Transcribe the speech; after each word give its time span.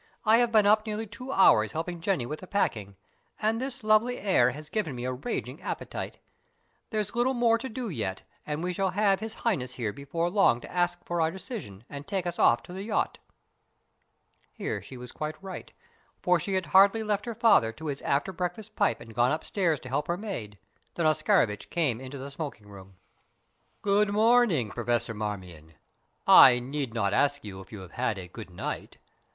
I 0.25 0.37
have 0.37 0.51
been 0.51 0.65
up 0.65 0.87
nearly 0.87 1.05
two 1.05 1.31
hours 1.31 1.73
helping 1.73 2.01
Jenny 2.01 2.25
with 2.25 2.39
the 2.39 2.47
packing, 2.47 2.95
and 3.39 3.61
this 3.61 3.83
lovely 3.83 4.17
air 4.17 4.49
has 4.49 4.67
given 4.67 4.95
me 4.95 5.05
a 5.05 5.13
raging 5.13 5.61
appetite. 5.61 6.17
There's 6.89 7.11
a 7.11 7.17
little 7.19 7.35
more 7.35 7.59
to 7.59 7.69
do 7.69 7.87
yet, 7.87 8.23
and 8.43 8.63
we 8.63 8.73
shall 8.73 8.89
have 8.89 9.19
His 9.19 9.35
Highness 9.35 9.75
here 9.75 9.93
before 9.93 10.27
long 10.31 10.59
to 10.61 10.71
ask 10.71 11.05
for 11.05 11.21
our 11.21 11.29
decision 11.29 11.83
and 11.87 12.07
take 12.07 12.25
us 12.25 12.39
off 12.39 12.63
to 12.63 12.73
the 12.73 12.81
yacht." 12.81 13.19
Here 14.51 14.81
she 14.81 14.97
was 14.97 15.11
quite 15.11 15.35
right, 15.39 15.71
for 16.19 16.39
she 16.39 16.55
had 16.55 16.65
hardly 16.65 17.03
left 17.03 17.27
her 17.27 17.35
father 17.35 17.71
to 17.73 17.85
his 17.85 18.01
after 18.01 18.33
breakfast 18.33 18.75
pipe 18.75 19.01
and 19.01 19.13
gone 19.13 19.31
upstairs 19.31 19.79
to 19.81 19.89
help 19.89 20.07
her 20.07 20.17
maid, 20.17 20.57
than 20.95 21.05
Oscarovitch 21.05 21.69
came 21.69 22.01
into 22.01 22.17
the 22.17 22.31
smoking 22.31 22.67
room. 22.67 22.95
"Good 23.83 24.09
morning, 24.11 24.71
Professor 24.71 25.13
Marmion! 25.13 25.75
I 26.25 26.57
need 26.59 26.91
not 26.91 27.13
ask 27.13 27.43
you 27.45 27.61
if 27.61 27.71
you 27.71 27.81
have 27.81 27.91
had 27.91 28.17
a 28.17 28.27
good 28.27 28.49
night. 28.49 28.97